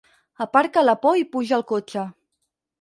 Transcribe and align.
Aparca 0.45 0.83
la 0.87 0.95
por 1.05 1.21
i 1.21 1.27
puja 1.37 1.55
al 1.61 1.67
cotxe. 1.75 2.09